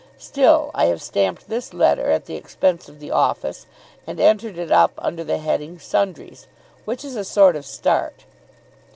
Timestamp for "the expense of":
2.25-2.99